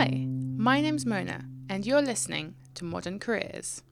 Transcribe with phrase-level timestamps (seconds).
[0.00, 0.24] Hi,
[0.56, 3.82] my name's Mona, and you're listening to Modern Careers.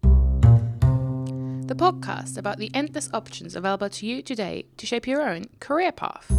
[0.00, 5.92] The podcast about the endless options available to you today to shape your own career
[5.92, 6.32] path.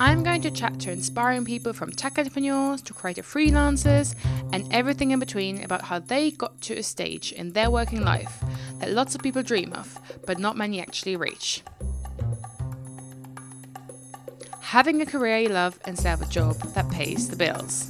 [0.00, 4.16] I'm going to chat to inspiring people from tech entrepreneurs to creative freelancers
[4.52, 8.42] and everything in between about how they got to a stage in their working life
[8.80, 9.96] that lots of people dream of,
[10.26, 11.62] but not many actually reach.
[14.62, 17.88] Having a career you love instead of a job that pays the bills.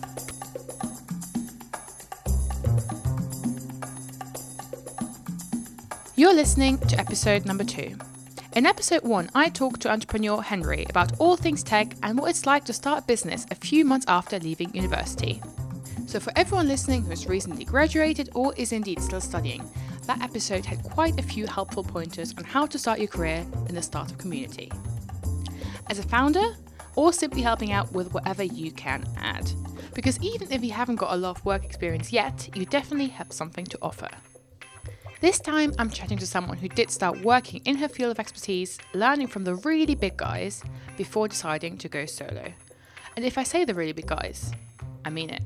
[6.22, 7.96] You're listening to episode number two.
[8.54, 12.46] In episode one, I talked to entrepreneur Henry about all things tech and what it's
[12.46, 15.43] like to start a business a few months after leaving university.
[16.07, 19.68] So, for everyone listening who has recently graduated or is indeed still studying,
[20.07, 23.75] that episode had quite a few helpful pointers on how to start your career in
[23.75, 24.71] the startup community.
[25.91, 26.54] As a founder,
[26.94, 29.50] or simply helping out with whatever you can add.
[29.93, 33.33] Because even if you haven't got a lot of work experience yet, you definitely have
[33.33, 34.08] something to offer.
[35.22, 38.76] This time, I'm chatting to someone who did start working in her field of expertise,
[38.92, 40.64] learning from the really big guys
[40.96, 42.52] before deciding to go solo.
[43.14, 44.50] And if I say the really big guys,
[45.04, 45.42] I mean it.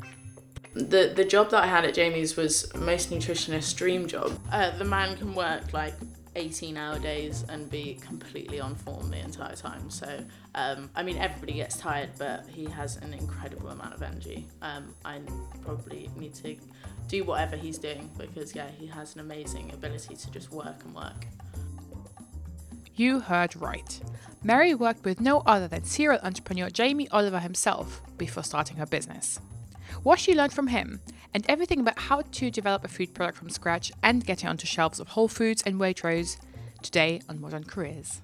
[0.72, 4.32] The the job that I had at Jamie's was most nutritionist dream job.
[4.50, 5.92] Uh, the man can work like
[6.36, 9.90] 18 hour days and be completely on form the entire time.
[9.90, 10.20] So,
[10.54, 14.46] um, I mean, everybody gets tired, but he has an incredible amount of energy.
[14.62, 15.20] Um, I
[15.62, 16.56] probably need to
[17.08, 20.94] do whatever he's doing because, yeah, he has an amazing ability to just work and
[20.94, 21.26] work.
[22.94, 24.00] You heard right.
[24.42, 29.40] Mary worked with no other than serial entrepreneur Jamie Oliver himself before starting her business.
[30.02, 31.00] What she learned from him,
[31.34, 34.66] and everything about how to develop a food product from scratch and get it onto
[34.66, 36.38] shelves of Whole Foods and Waitrose
[36.82, 38.22] today on Modern Careers.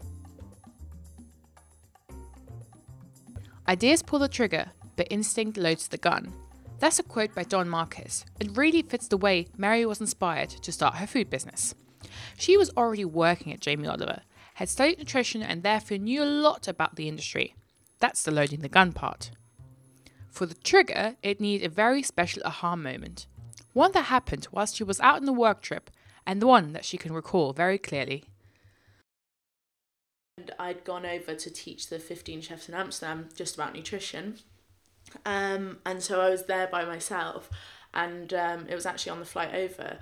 [3.69, 6.33] Ideas pull the trigger, but instinct loads the gun.
[6.79, 8.25] That's a quote by Don Marquis.
[8.41, 11.75] It really fits the way Mary was inspired to start her food business.
[12.37, 14.23] She was already working at Jamie Oliver,
[14.55, 17.55] had studied nutrition, and therefore knew a lot about the industry.
[18.01, 19.31] That's the loading the gun part.
[20.33, 23.27] For the trigger, it needed a very special aha moment.
[23.75, 25.91] One that happened whilst she was out on a work trip,
[26.27, 28.25] and the one that she can recall very clearly.
[30.59, 34.39] I'd gone over to teach the 15 chefs in Amsterdam just about nutrition.
[35.27, 37.51] Um, and so I was there by myself,
[37.93, 39.99] and um, it was actually on the flight over.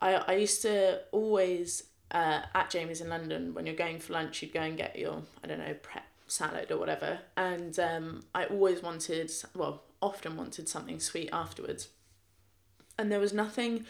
[0.00, 1.82] I, I used to always,
[2.12, 5.22] uh, at Jamie's in London, when you're going for lunch, you'd go and get your,
[5.42, 7.18] I don't know, Pret salad or whatever.
[7.36, 11.88] And um, I always wanted, well, often wanted something sweet afterwards.
[12.98, 13.84] And there was nothing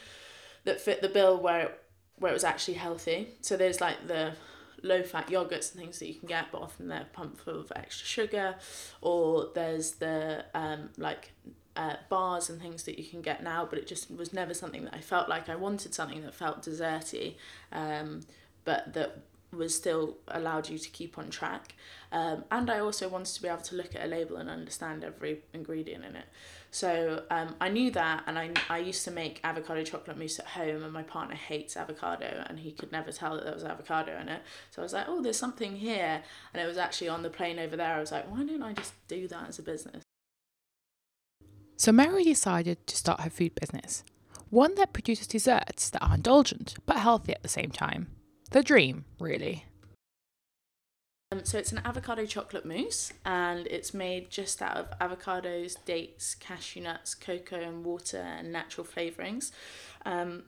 [0.65, 1.83] that fit the bill where it,
[2.19, 3.29] where it was actually healthy.
[3.41, 4.35] So there's like the
[4.83, 7.73] low fat yogurts and things that you can get, but often they're pumped full of
[7.75, 8.57] extra sugar,
[9.01, 11.33] or there's the um, like
[11.77, 14.85] uh, bars and things that you can get now, but it just was never something
[14.85, 17.37] that I felt like I wanted something that felt desserty,
[17.73, 18.21] um,
[18.65, 19.19] but that
[19.53, 21.75] was still allowed you to keep on track.
[22.13, 25.05] Um, and I also wanted to be able to look at a label and understand
[25.05, 26.27] every ingredient in it.
[26.71, 30.47] So um, I knew that, and I, I used to make avocado chocolate mousse at
[30.47, 34.19] home, and my partner hates avocado, and he could never tell that there was avocado
[34.21, 34.43] in it.
[34.71, 36.23] So I was like, oh, there's something here.
[36.53, 37.95] And it was actually on the plane over there.
[37.95, 40.03] I was like, why don't I just do that as a business?
[41.77, 44.05] So Mary decided to start her food business,
[44.51, 48.09] one that produces desserts that are indulgent but healthy at the same time
[48.51, 49.65] the dream, really.
[51.31, 56.35] Um, so it's an avocado chocolate mousse, and it's made just out of avocados, dates,
[56.35, 59.53] cashew nuts, cocoa, and water, and natural flavourings.
[60.07, 60.45] Um,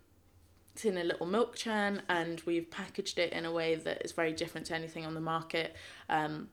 [0.73, 4.13] it's in a little milk churn, and we've packaged it in a way that is
[4.13, 5.77] very different to anything on the market.
[6.09, 6.49] Um,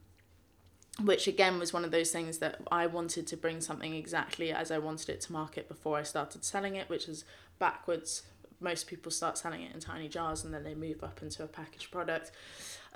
[1.03, 4.71] which again was one of those things that I wanted to bring something exactly as
[4.71, 7.23] I wanted it to market before I started selling it, which is
[7.59, 8.23] backwards
[8.59, 11.47] most people start selling it in tiny jars and then they move up into a
[11.47, 12.31] packaged product.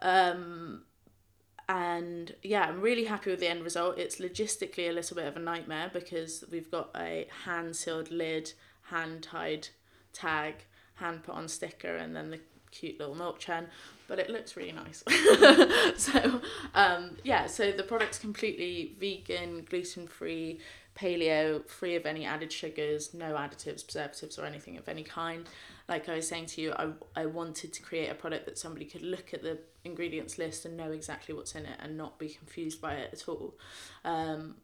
[0.02, 0.84] Um,
[1.70, 3.98] and yeah, I'm really happy with the end result.
[3.98, 8.54] It's logistically a little bit of a nightmare because we've got a hand sealed lid,
[8.84, 9.70] hand tied
[10.12, 10.56] tag,
[10.96, 12.40] hand put on sticker, and then the
[12.72, 13.68] cute little milk churn.
[14.08, 15.04] But it looks really nice.
[15.98, 16.42] so
[16.74, 20.60] um, yeah, so the product's completely vegan, gluten free,
[20.96, 25.46] paleo, free of any added sugars, no additives, preservatives, or anything of any kind.
[25.88, 28.86] Like I was saying to you, I, I wanted to create a product that somebody
[28.86, 32.30] could look at the ingredients list and know exactly what's in it and not be
[32.30, 33.56] confused by it at all.
[34.06, 34.56] Um,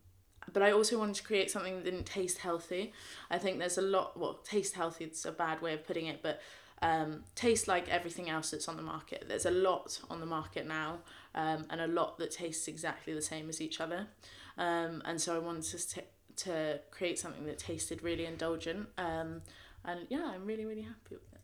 [0.54, 2.94] but I also wanted to create something that didn't taste healthy.
[3.30, 6.22] I think there's a lot, well, taste healthy, it's a bad way of putting it,
[6.22, 6.42] but
[6.82, 7.24] um,
[7.68, 9.26] like everything else that's on the market.
[9.28, 11.00] There's a lot on the market now
[11.34, 14.08] um, and a lot that tastes exactly the same as each other.
[14.58, 16.04] Um, and so I wanted to,
[16.38, 18.90] to create something that tasted really indulgent.
[18.98, 19.42] Um,
[19.86, 21.42] and yeah, I'm really, really happy with it.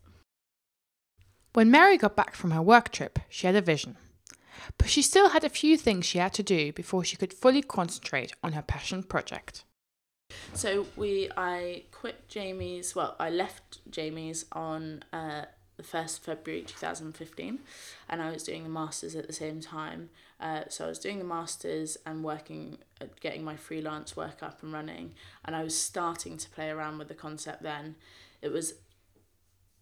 [1.52, 3.96] When Mary got back from her work trip, she had a vision.
[4.78, 7.62] But she still had a few things she had to do before she could fully
[7.62, 9.64] concentrate on her passion project.
[10.54, 12.94] So we, I quit Jamie's.
[12.94, 15.46] Well, I left Jamie's on uh,
[15.76, 17.58] the first February two thousand fifteen,
[18.08, 20.10] and I was doing the masters at the same time.
[20.40, 24.62] Uh, so I was doing the masters and working at getting my freelance work up
[24.62, 25.14] and running,
[25.44, 27.62] and I was starting to play around with the concept.
[27.62, 27.96] Then
[28.40, 28.74] it was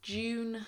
[0.00, 0.64] June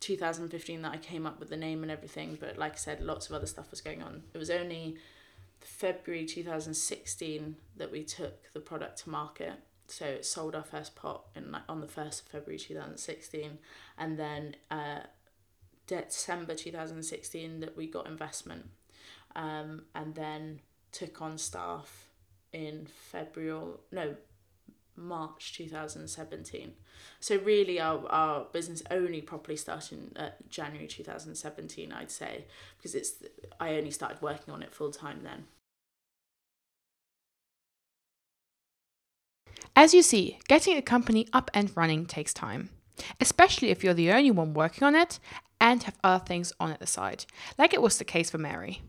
[0.00, 3.30] 2015 that I came up with the name and everything, but like I said, lots
[3.30, 4.24] of other stuff was going on.
[4.34, 4.96] It was only
[5.60, 9.54] February 2016 that we took the product to market.
[9.88, 13.58] So it sold our first pot in like on the 1st of February 2016
[13.98, 15.00] and then uh,
[15.86, 18.70] December 2016 that we got investment
[19.36, 20.60] um, and then
[20.90, 22.08] took on staff
[22.52, 24.16] in February no
[24.96, 26.72] March 2017.
[27.20, 32.44] So really our, our business only properly started in uh, January 2017 I'd say
[32.76, 33.14] because it's
[33.60, 35.46] I only started working on it full time then.
[39.78, 42.70] As you see, getting a company up and running takes time,
[43.20, 45.18] especially if you're the only one working on it
[45.60, 47.26] and have other things on at the side,
[47.58, 48.80] like it was the case for Mary.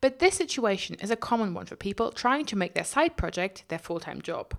[0.00, 3.64] But this situation is a common one for people trying to make their side project
[3.68, 4.54] their full time job.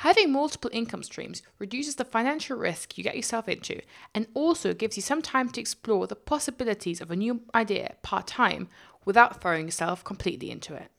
[0.00, 3.82] Having multiple income streams reduces the financial risk you get yourself into
[4.14, 8.26] and also gives you some time to explore the possibilities of a new idea part
[8.26, 8.68] time
[9.04, 10.90] without throwing yourself completely into it.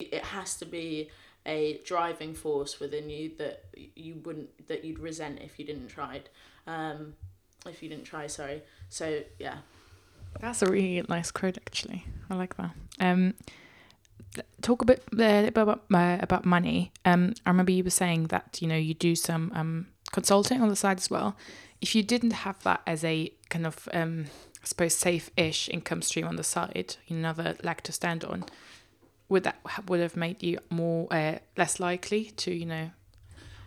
[0.00, 1.10] It has to be
[1.44, 3.64] a driving force within you that
[3.94, 6.30] you wouldn't that you'd resent if you didn't try it.
[6.66, 7.12] Um,
[7.66, 8.62] if you didn't try, sorry.
[8.88, 9.58] So yeah.
[10.40, 12.06] That's a really nice quote, actually.
[12.30, 12.70] I like that.
[13.00, 13.34] Um,
[14.62, 16.92] talk a bit uh, about about money.
[17.04, 20.68] Um, I remember you were saying that you know you do some um consulting on
[20.68, 21.36] the side as well.
[21.80, 24.26] If you didn't have that as a kind of um,
[24.62, 28.44] I suppose safe-ish income stream on the side, another leg to stand on,
[29.28, 32.90] would that would have made you more uh, less likely to you know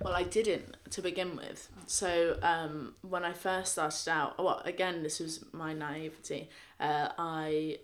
[0.02, 5.04] well i didn't to begin with so um, when i first started out well again
[5.04, 6.50] this was my naivety
[6.80, 7.78] uh, i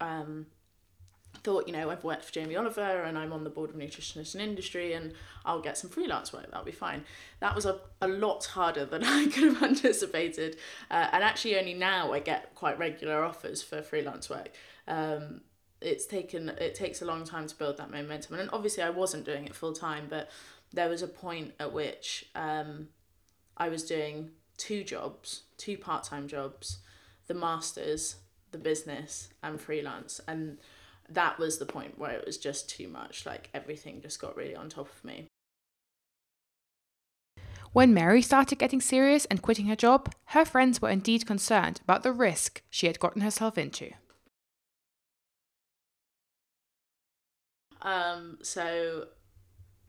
[0.00, 0.46] um,
[1.42, 4.34] thought you know i've worked for jamie oliver and i'm on the board of nutritionists
[4.34, 5.12] and industry and
[5.44, 7.04] i'll get some freelance work that'll be fine.
[7.40, 10.56] That was a, a lot harder than i could have anticipated
[10.90, 14.50] uh, and actually only now i get quite regular offers for freelance work.
[14.86, 15.42] Um,
[15.80, 19.24] it's taken it takes a long time to build that momentum and obviously I wasn't
[19.24, 20.28] doing it full time but
[20.72, 22.88] there was a point at which um,
[23.56, 26.78] I was doing two jobs two part-time jobs
[27.28, 28.16] the masters
[28.50, 30.58] the business and freelance and
[31.08, 34.54] that was the point where it was just too much like everything just got really
[34.54, 35.26] on top of me
[37.72, 42.02] when Mary started getting serious and quitting her job, her friends were indeed concerned about
[42.02, 43.92] the risk she had gotten herself into.
[47.82, 49.08] Um, so,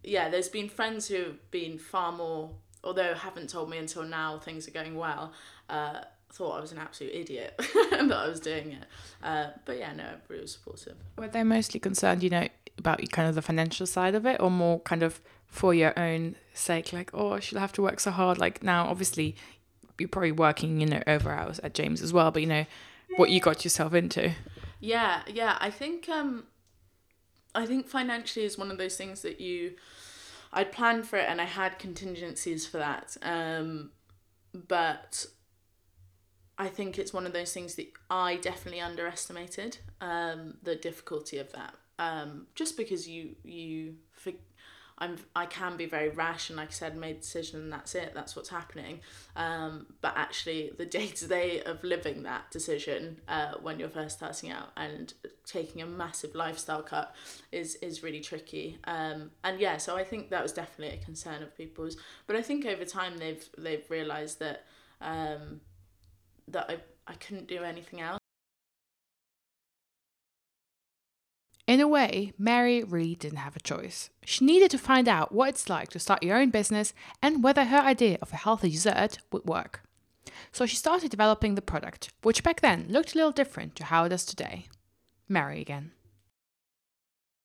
[0.04, 2.52] yeah, there's been friends who have been far more,
[2.84, 5.34] although haven't told me until now things are going well,
[5.70, 7.54] uh, thought I was an absolute idiot
[7.92, 8.86] that I was doing it.
[9.24, 10.96] Uh, but yeah, no, everybody was supportive.
[11.18, 12.48] Were they mostly concerned, you know,
[12.78, 16.36] about kind of the financial side of it or more kind of for your own
[16.54, 18.38] sake, like, oh, she'll have to work so hard?
[18.38, 19.36] Like, now, obviously,
[19.98, 22.66] you're probably working, you know, over hours at Jamie's as well, but, you know,
[23.18, 24.32] what you got yourself into.
[24.80, 25.58] Yeah, yeah.
[25.60, 26.46] I think um,
[27.54, 29.74] I think financially is one of those things that you
[30.54, 33.18] I'd planned for it and I had contingencies for that.
[33.22, 33.92] Um,
[34.54, 35.26] but
[36.60, 41.52] I think it's one of those things that I definitely underestimated um, the difficulty of
[41.54, 41.74] that.
[41.98, 43.96] Um, just because you you
[45.00, 47.96] I'm I can be very rash and like I said made a decision and that's
[47.96, 49.00] it that's what's happening.
[49.36, 54.18] Um, but actually the day to day of living that decision uh, when you're first
[54.18, 55.14] starting out and
[55.46, 57.16] taking a massive lifestyle cut
[57.52, 58.78] is is really tricky.
[58.84, 61.96] Um, and yeah so I think that was definitely a concern of people's.
[62.28, 64.66] But I think over time they've they've realized that
[65.02, 65.62] um,
[66.50, 66.78] that I,
[67.08, 68.20] I couldn't do anything else
[71.70, 74.10] In a way, Mary really didn't have a choice.
[74.26, 77.66] She needed to find out what it's like to start your own business and whether
[77.66, 79.84] her idea of a healthy dessert would work.
[80.52, 84.06] So she started developing the product, which back then looked a little different to how
[84.06, 84.66] it does today.
[85.28, 85.92] Mary again.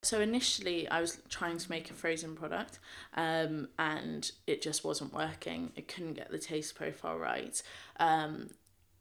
[0.03, 2.79] So initially, I was trying to make a frozen product,
[3.13, 5.73] um, and it just wasn't working.
[5.77, 7.63] It couldn't get the taste profile right.
[8.01, 8.49] Um,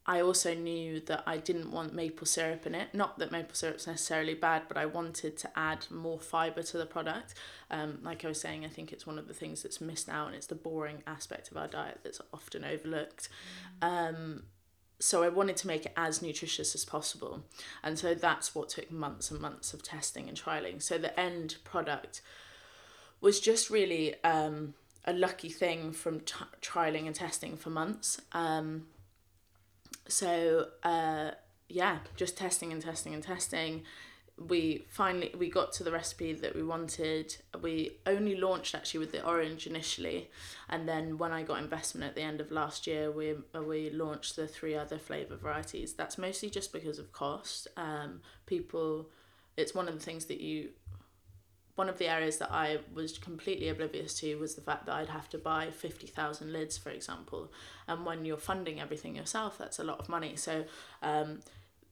[0.05, 2.93] I also knew that I didn't want maple syrup in it.
[2.93, 6.85] Not that maple syrup's necessarily bad, but I wanted to add more fibre to the
[6.85, 7.35] product.
[7.71, 10.27] Um, like I was saying, I think it's one of the things that's missed out,
[10.27, 13.29] and it's the boring aspect of our diet that's often overlooked.
[13.81, 14.43] Um,
[14.99, 17.43] so I wanted to make it as nutritious as possible,
[17.81, 20.81] and so that's what took months and months of testing and trialing.
[20.81, 22.21] So the end product
[23.21, 24.73] was just really um,
[25.05, 28.19] a lucky thing from t- trialing and testing for months.
[28.33, 28.87] Um,
[30.07, 31.31] so uh,
[31.69, 33.83] yeah, just testing and testing and testing.
[34.37, 37.35] We finally we got to the recipe that we wanted.
[37.61, 40.29] We only launched actually with the orange initially,
[40.69, 44.35] and then when I got investment at the end of last year, we we launched
[44.35, 45.93] the three other flavor varieties.
[45.93, 47.67] That's mostly just because of cost.
[47.77, 49.09] Um, people,
[49.55, 50.69] it's one of the things that you
[51.75, 55.09] one of the areas that I was completely oblivious to was the fact that I'd
[55.09, 57.51] have to buy 50,000 lids, for example.
[57.87, 60.35] And when you're funding everything yourself, that's a lot of money.
[60.35, 60.65] So
[61.01, 61.39] um,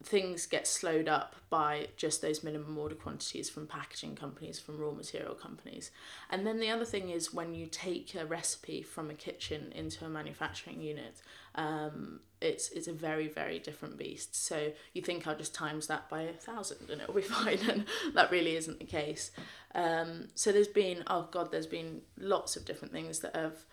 [0.04, 4.92] things get slowed up by just those minimum order quantities from packaging companies, from raw
[4.92, 5.92] material companies.
[6.30, 10.06] And then the other thing is when you take a recipe from a kitchen into
[10.06, 11.22] a manufacturing unit,
[11.56, 14.36] um, it's it's a very very different beast.
[14.36, 17.86] So you think I'll just times that by a thousand and it'll be fine, and
[18.14, 19.32] that really isn't the case.
[19.76, 23.66] Um, so there's been oh god, there's been lots of different things that have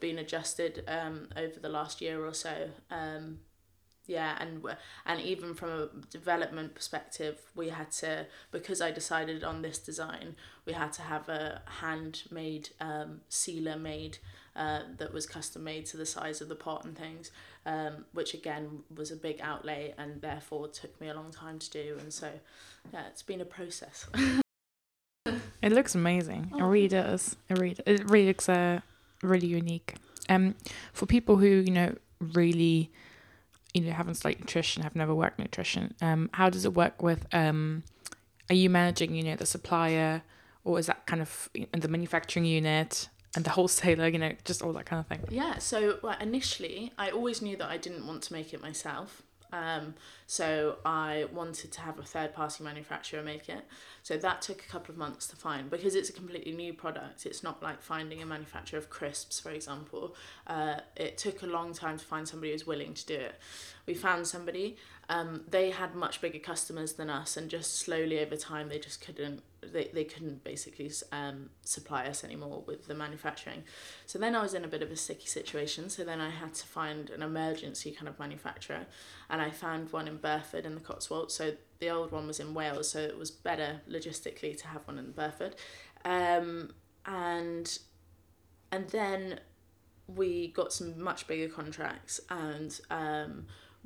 [0.00, 2.70] been adjusted um, over the last year or so.
[2.90, 3.40] Um,
[4.06, 4.62] yeah and
[5.06, 10.34] and even from a development perspective we had to because i decided on this design
[10.64, 14.18] we had to have a handmade um, sealer made
[14.56, 17.30] uh, that was custom made to the size of the pot and things
[17.66, 21.70] um, which again was a big outlay and therefore took me a long time to
[21.70, 22.30] do and so
[22.92, 24.06] yeah it's been a process.
[25.62, 26.50] It looks amazing.
[26.54, 26.58] Oh.
[26.58, 27.36] it really does.
[27.48, 28.80] It really it really looks uh,
[29.22, 29.96] really unique.
[30.28, 30.54] Um
[30.92, 32.90] for people who you know really
[33.74, 37.26] you know haven't studied nutrition have never worked nutrition um how does it work with
[37.32, 37.82] um
[38.48, 40.22] are you managing you know the supplier
[40.64, 44.62] or is that kind of in the manufacturing unit and the wholesaler you know just
[44.62, 45.20] all that kind of thing?
[45.30, 49.22] Yeah so well, initially i always knew that i didn't want to make it myself
[49.52, 49.94] um,
[50.26, 53.64] so I wanted to have a third party manufacturer make it.
[54.02, 57.26] So that took a couple of months to find because it's a completely new product.
[57.26, 60.14] It's not like finding a manufacturer of crisps, for example.
[60.46, 63.34] Uh, it took a long time to find somebody who's willing to do it.
[63.86, 64.76] We found somebody.
[65.10, 69.04] Um, they had much bigger customers than us, and just slowly over time, they just
[69.04, 73.64] couldn't they, they couldn't basically um, supply us anymore with the manufacturing.
[74.06, 75.90] So then I was in a bit of a sticky situation.
[75.90, 78.86] So then I had to find an emergency kind of manufacturer,
[79.28, 81.34] and I found one in Burford in the Cotswolds.
[81.34, 84.96] So the old one was in Wales, so it was better logistically to have one
[84.96, 85.56] in Burford,
[86.04, 86.70] um,
[87.04, 87.80] and
[88.70, 89.40] and then
[90.06, 92.80] we got some much bigger contracts and.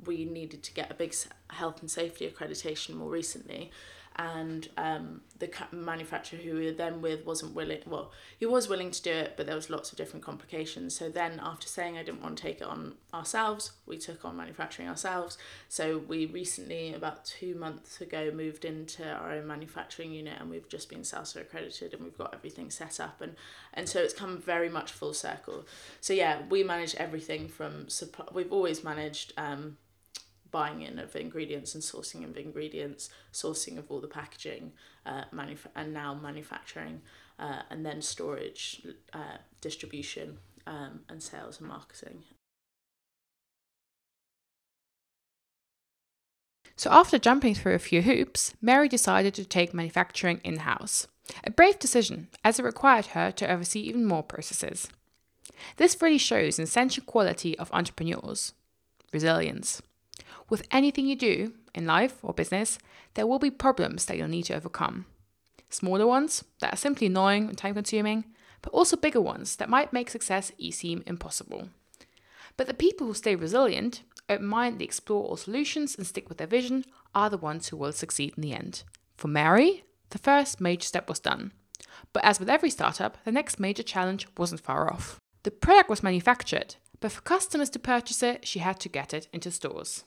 [0.03, 1.15] We needed to get a big
[1.49, 3.71] health and safety accreditation more recently.
[4.17, 8.89] And um, the manufacturer who we were then with wasn't willing well he was willing
[8.89, 10.95] to do it but there was lots of different complications.
[10.95, 14.37] So then after saying i didn't want to take it on ourselves we took on
[14.37, 15.37] manufacturing ourselves.
[15.67, 20.69] So we recently about two months ago moved into our own manufacturing unit and we've
[20.69, 23.35] just been SALSA accredited and we've got everything set up and
[23.73, 25.65] and so it's come very much full circle.
[25.99, 29.75] So yeah we manage everything from supply we've always managed um,
[30.55, 34.71] buying in of ingredients and sourcing of ingredients, sourcing of all the packaging,
[35.05, 37.01] uh, manuf- and now manufacturing,
[37.37, 42.23] uh, and then storage, uh, distribution, um, and sales and marketing.
[46.77, 51.07] So, after jumping through a few hoops, Mary decided to take manufacturing in house.
[51.43, 54.87] A brave decision, as it required her to oversee even more processes.
[55.75, 58.53] This really shows an essential quality of entrepreneurs
[59.11, 59.81] resilience.
[60.49, 62.77] With anything you do in life or business,
[63.15, 65.05] there will be problems that you'll need to overcome.
[65.69, 68.25] Smaller ones that are simply annoying and time consuming,
[68.61, 71.69] but also bigger ones that might make success seem impossible.
[72.57, 76.47] But the people who stay resilient, open mindedly explore all solutions, and stick with their
[76.47, 78.83] vision are the ones who will succeed in the end.
[79.17, 81.51] For Mary, the first major step was done.
[82.13, 85.19] But as with every startup, the next major challenge wasn't far off.
[85.43, 89.27] The product was manufactured, but for customers to purchase it, she had to get it
[89.33, 90.05] into stores.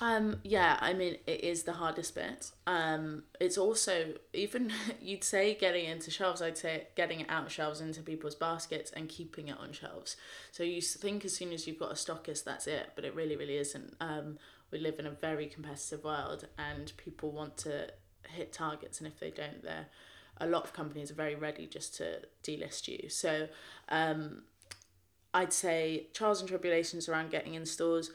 [0.00, 2.50] Um, yeah, I mean, it is the hardest bit.
[2.66, 7.80] Um, it's also, even you'd say getting into shelves, I'd say getting it out shelves
[7.80, 10.16] into people's baskets and keeping it on shelves.
[10.50, 13.36] So you think as soon as you've got a stockist, that's it, but it really,
[13.36, 13.94] really isn't.
[14.00, 14.38] Um,
[14.72, 17.88] we live in a very competitive world and people want to
[18.28, 19.86] hit targets, and if they don't, they're
[20.38, 23.08] a lot of companies are very ready just to delist you.
[23.08, 23.46] So,
[23.88, 24.42] um,
[25.32, 28.10] I'd say trials and tribulations around getting in stores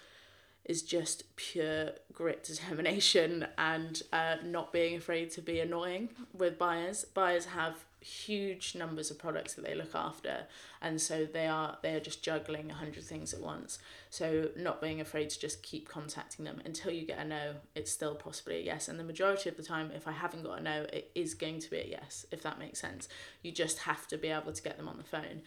[0.66, 7.06] is just pure grit, determination, and uh, not being afraid to be annoying with buyers.
[7.06, 10.46] Buyers have huge numbers of products that they look after
[10.82, 13.80] and so they are they are just juggling a hundred things at once.
[14.10, 17.92] So not being afraid to just keep contacting them until you get a no it's
[17.92, 18.88] still possibly a yes.
[18.88, 21.60] And the majority of the time if i haven't got a no it is going
[21.60, 23.10] to be a yes if that makes sense.
[23.42, 25.42] You just have to be able to get them on the phone.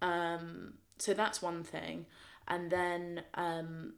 [0.00, 2.06] Um, so that's one thing.
[2.48, 3.94] And then um,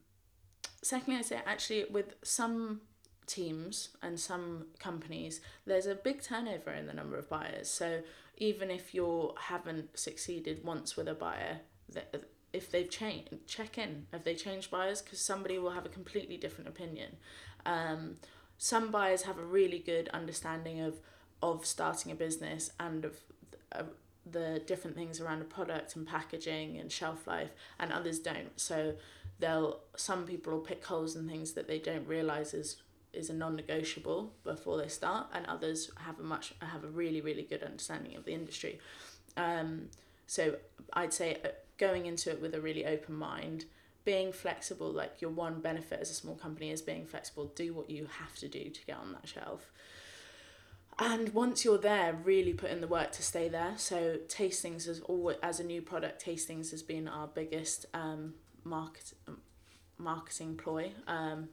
[0.83, 2.83] secondly I'd say actually with some
[3.27, 7.69] teams and some companies, there's a big turnover in the number of buyers.
[7.69, 8.03] So
[8.37, 11.61] even if you haven't succeeded once with a buyer,
[11.91, 14.07] that if they've changed, check in.
[14.13, 15.01] Have they changed buyers?
[15.01, 17.17] Because somebody will have a completely different opinion.
[17.65, 18.17] Um,
[18.59, 21.01] some buyers have a really good understanding of
[21.43, 23.17] of starting a business and of
[23.73, 23.83] uh,
[24.31, 28.61] the different things around a product and packaging and shelf life, and others don't.
[28.61, 28.95] So
[29.43, 32.77] they'll some people will pick holes in things that they don't realize is
[33.13, 37.43] is a non-negotiable before they start and others have a much have a really really
[37.43, 38.79] good understanding of the industry.
[39.37, 39.89] Um,
[40.27, 40.57] so
[40.93, 43.65] i'd say uh, going into it with a really open mind
[44.05, 47.89] being flexible like your one benefit as a small company is being flexible do what
[47.89, 49.71] you have to do to get on that shelf.
[50.99, 53.75] And once you're there really put in the work to stay there.
[53.77, 59.13] So tastings as always as a new product tastings has been our biggest um, market
[59.99, 61.49] marketing ploy um,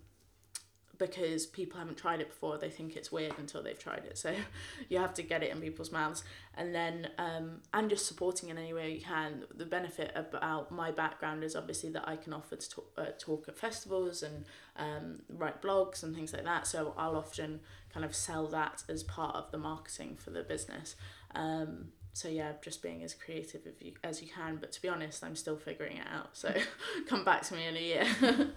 [0.98, 2.58] because people haven't tried it before.
[2.58, 4.18] They think it's weird until they've tried it.
[4.18, 4.36] So
[4.90, 6.24] you have to get it in people's mouths.
[6.56, 9.46] And then um, and just supporting in any way you can.
[9.56, 13.48] The benefit about my background is obviously that I can offer to talk, uh, talk
[13.48, 16.68] at festivals and um, write blogs and things like that.
[16.68, 17.62] So I'll often
[17.94, 20.96] kind of sell that as part of the marketing for the business.
[21.34, 24.90] Um, so yeah just being as creative as you, as you can but to be
[24.90, 26.54] honest I'm still figuring it out so
[27.08, 28.06] come back to me in a year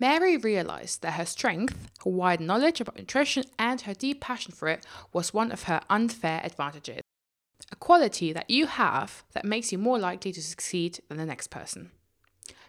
[0.00, 4.68] Mary realised that her strength, her wide knowledge about nutrition, and her deep passion for
[4.68, 7.00] it was one of her unfair advantages.
[7.70, 11.48] A quality that you have that makes you more likely to succeed than the next
[11.48, 11.92] person.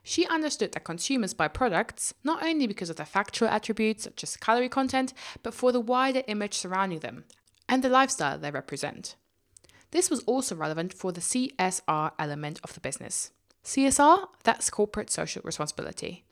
[0.04, 4.38] She understood that consumers buy products not only because of their factual attributes, such as
[4.38, 7.26] calorie content, but for the wider image surrounding them
[7.68, 9.16] and the lifestyle they represent.
[9.92, 13.32] This was also relevant for the CSR element of the business.
[13.64, 16.24] CSR, that's corporate social responsibility.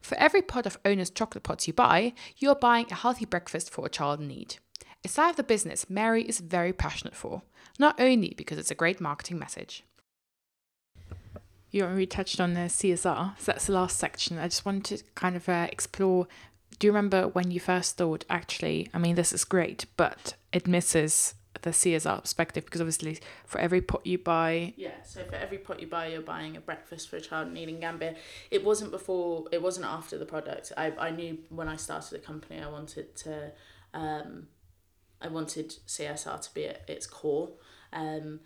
[0.00, 3.84] For every pot of Onist chocolate pots you buy, you're buying a healthy breakfast for
[3.84, 4.56] a child in need.
[5.04, 7.42] A side of the business Mary is very passionate for,
[7.78, 9.84] not only because it's a great marketing message.
[11.70, 14.38] You already touched on the CSR, so that's the last section.
[14.38, 16.26] I just wanted to kind of uh, explore.
[16.78, 20.66] Do you remember when you first thought, actually, I mean, this is great, but it
[20.66, 25.58] misses the CSR perspective because obviously for every pot you buy yeah so for every
[25.58, 28.14] pot you buy you're buying a breakfast for a child needing Gambia
[28.50, 30.72] it wasn't before it wasn't after the product.
[30.76, 33.52] I, I knew when I started the company I wanted to
[33.92, 34.46] um,
[35.20, 37.50] I wanted CSR to be at its core.
[37.92, 38.40] Um,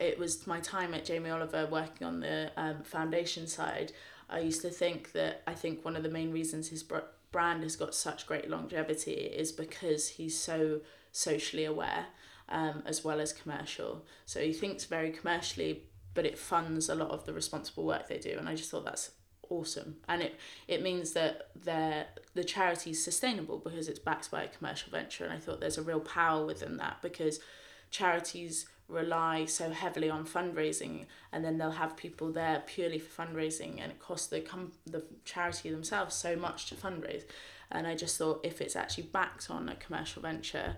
[0.00, 3.92] it was my time at Jamie Oliver working on the um, foundation side.
[4.28, 6.82] I used to think that I think one of the main reasons his
[7.30, 10.80] brand has got such great longevity is because he's so
[11.16, 12.06] socially aware
[12.48, 14.04] um, as well as commercial.
[14.26, 18.18] So he thinks very commercially, but it funds a lot of the responsible work they
[18.18, 18.36] do.
[18.38, 19.12] And I just thought that's
[19.48, 19.96] awesome.
[20.08, 24.48] And it, it means that the the charity is sustainable because it's backed by a
[24.48, 25.24] commercial venture.
[25.24, 27.40] And I thought there's a real power within that because
[27.90, 33.80] charities rely so heavily on fundraising and then they'll have people there purely for fundraising
[33.80, 37.24] and it costs the com- the charity themselves so much to fundraise
[37.70, 40.76] and I just thought if it's actually backed on a commercial venture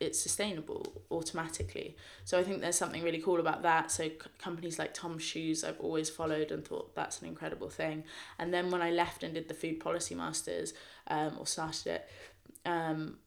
[0.00, 1.96] it's sustainable automatically.
[2.24, 3.90] So I think there's something really cool about that.
[3.90, 8.04] So c- companies like Tom's Shoes, I've always followed and thought that's an incredible thing.
[8.38, 10.72] And then when I left and did the Food Policy Masters,
[11.08, 12.08] um, or started it,
[12.64, 13.18] um,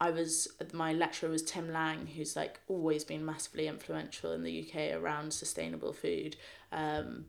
[0.00, 4.66] I was my lecturer was Tim Lang, who's like always been massively influential in the
[4.66, 6.36] UK around sustainable food,
[6.72, 7.26] um,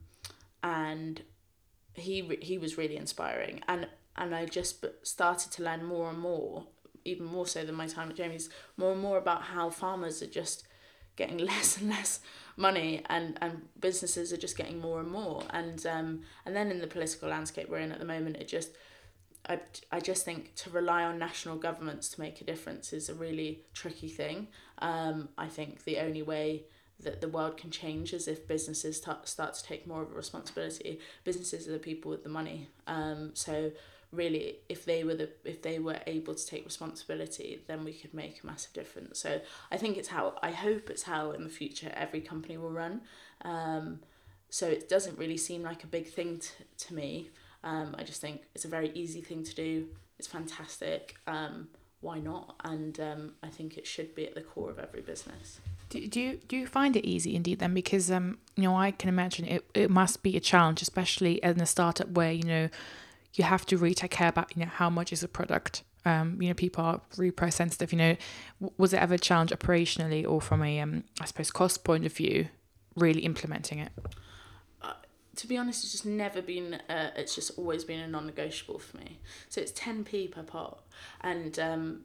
[0.64, 1.22] and
[1.94, 3.62] he he was really inspiring.
[3.68, 6.68] And and I just started to learn more and more
[7.06, 10.28] even more so than my time at Jamie's, more and more about how farmers are
[10.28, 10.68] just
[11.16, 12.20] getting less and less
[12.58, 15.44] money and, and businesses are just getting more and more.
[15.52, 18.72] And um, and then in the political landscape we're in at the moment, it just
[19.48, 19.60] I,
[19.92, 23.62] I just think to rely on national governments to make a difference is a really
[23.74, 24.48] tricky thing.
[24.80, 26.64] Um, I think the only way
[27.00, 30.16] that the world can change is if businesses t- start to take more of a
[30.16, 31.00] responsibility.
[31.24, 32.70] Businesses are the people with the money.
[32.88, 33.72] Um, so
[34.12, 38.14] really if they were the if they were able to take responsibility then we could
[38.14, 41.50] make a massive difference so i think it's how i hope it's how in the
[41.50, 43.02] future every company will run
[43.44, 44.00] um,
[44.50, 47.30] so it doesn't really seem like a big thing to, to me
[47.66, 49.88] um, i just think it's a very easy thing to do.
[50.18, 51.18] It's fantastic.
[51.28, 51.68] Um,
[52.00, 52.56] why not?
[52.64, 55.60] And um, i think it should be at the core of every business.
[55.90, 57.74] Do, do you do you find it easy indeed then?
[57.74, 61.60] Because um you know I can imagine it, it must be a challenge especially in
[61.62, 62.70] a startup where you know
[63.34, 65.84] you have to really take care about you know how much is a product.
[66.06, 68.16] Um you know people are really price sensitive you know.
[68.78, 72.14] Was it ever a challenge operationally or from a um I suppose cost point of
[72.14, 72.48] view
[72.96, 73.92] really implementing it
[75.36, 76.76] to be honest, it's just never been.
[76.90, 79.20] Uh, it's just always been a non-negotiable for me.
[79.50, 80.84] So it's ten p per pot,
[81.22, 82.02] and um,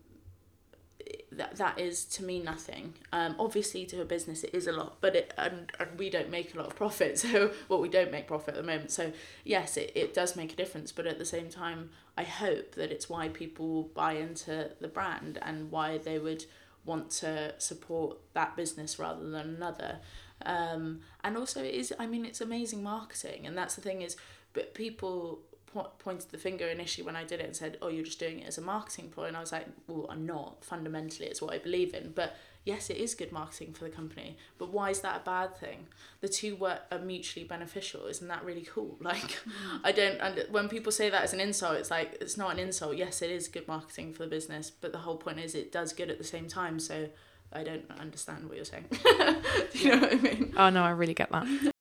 [1.32, 2.94] that that is to me nothing.
[3.12, 6.30] Um, obviously to a business it is a lot, but it and, and we don't
[6.30, 7.18] make a lot of profit.
[7.30, 8.90] So well we don't make profit at the moment.
[8.90, 9.12] So
[9.44, 12.90] yes, it, it does make a difference, but at the same time, I hope that
[12.90, 16.44] it's why people buy into the brand and why they would
[16.84, 19.98] want to support that business rather than another.
[20.46, 24.16] Um, and also it is I mean it's amazing marketing, and that's the thing is,
[24.52, 25.40] but people
[25.72, 28.40] po- pointed the finger initially when I did it and said, "Oh, you're just doing
[28.40, 30.64] it as a marketing ploy," and I was like, "Well, I'm not.
[30.64, 34.36] Fundamentally, it's what I believe in." But yes, it is good marketing for the company.
[34.58, 35.86] But why is that a bad thing?
[36.20, 38.06] The two work are mutually beneficial.
[38.06, 38.96] Isn't that really cool?
[39.10, 39.38] Like.
[39.84, 40.18] I don't.
[40.20, 42.96] And when people say that as an insult, it's like it's not an insult.
[42.96, 45.92] Yes, it is good marketing for the business, but the whole point is it does
[45.92, 46.78] good at the same time.
[46.80, 47.08] So.
[47.52, 48.86] I don't understand what you're saying.
[48.90, 50.54] Do you know what I mean?
[50.56, 51.46] Oh no, I really get that.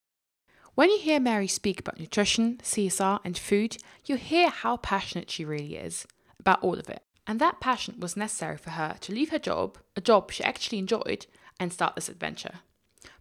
[0.76, 5.44] When you hear Mary speak about nutrition, CSR, and food, you hear how passionate she
[5.44, 6.08] really is
[6.40, 7.04] about all of it.
[7.28, 10.78] And that passion was necessary for her to leave her job, a job she actually
[10.78, 11.26] enjoyed,
[11.60, 12.62] and start this adventure.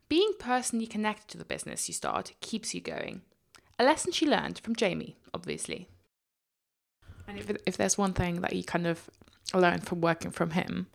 [0.08, 3.22] Being personally connected to the business you start keeps you going.
[3.76, 5.88] A lesson she learned from Jamie, obviously.
[7.26, 9.10] And if, if there's one thing that you kind of
[9.52, 10.86] learned from working from him,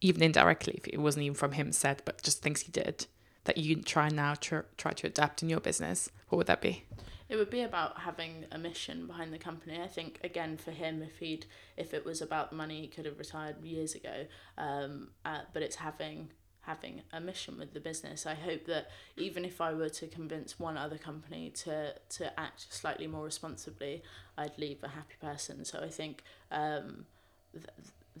[0.00, 3.06] even indirectly, if it wasn't even from him said, but just things he did,
[3.44, 6.84] that you try now to try to adapt in your business, what would that be?
[7.28, 9.80] It would be about having a mission behind the company.
[9.80, 13.18] I think again for him, if he'd if it was about money, he could have
[13.18, 14.26] retired years ago.
[14.58, 16.30] Um, uh, but it's having
[16.62, 18.26] having a mission with the business.
[18.26, 22.66] I hope that even if I were to convince one other company to to act
[22.72, 24.02] slightly more responsibly,
[24.36, 25.64] I'd leave a happy person.
[25.64, 27.06] So I think um,
[27.52, 27.66] th-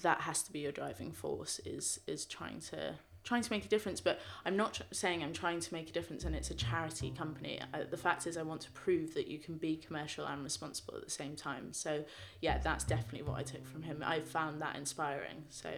[0.02, 1.60] that has to be your driving force.
[1.64, 4.00] Is is trying to trying to make a difference.
[4.00, 7.10] But i'm not tr- saying i'm trying to make a difference and it's a charity
[7.10, 7.60] company.
[7.74, 10.94] Uh, the fact is i want to prove that you can be commercial and responsible
[10.96, 11.72] at the same time.
[11.72, 12.04] So
[12.40, 14.02] yeah that's definitely what i took from him.
[14.04, 15.44] I found that inspiring.
[15.50, 15.70] So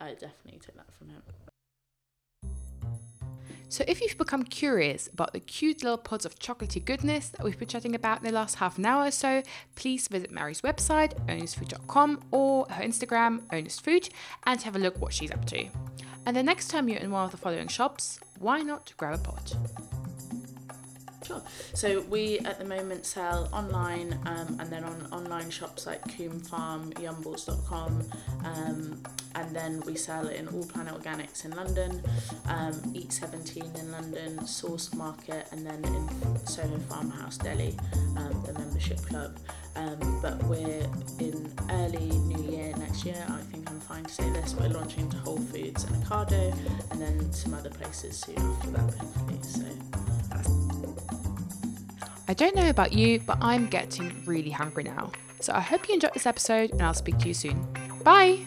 [0.00, 1.22] i definitely took that from him
[3.68, 7.58] so if you've become curious about the cute little pods of chocolatey goodness that we've
[7.58, 9.42] been chatting about in the last half an hour or so,
[9.76, 14.08] please visit Mary's website, onistfood.com, or her Instagram, earnestfood,
[14.46, 15.66] and have a look what she's up to.
[16.24, 19.22] And the next time you're in one of the following shops, why not grab a
[19.22, 19.97] pot?
[21.28, 21.42] Sure.
[21.74, 26.40] So we at the moment sell online um, and then on online shops like Coombe
[26.40, 28.02] Farm, Yumbles.com,
[28.46, 29.02] um,
[29.34, 32.02] and then we sell in All Planet Organics in London,
[32.46, 37.76] um, Eat 17 in London, Source Market, and then in Soho Farmhouse Deli,
[38.16, 39.36] um, the membership club.
[39.76, 40.88] Um, but we're
[41.18, 43.22] in early new year next year.
[43.28, 44.54] I think I'm fine to say this.
[44.54, 46.56] We're launching to Whole Foods and Ocado,
[46.90, 49.38] and then some other places soon after that, hopefully.
[49.42, 50.17] So.
[52.28, 55.12] I don't know about you, but I'm getting really hungry now.
[55.40, 57.66] So I hope you enjoyed this episode, and I'll speak to you soon.
[58.04, 58.40] Bye!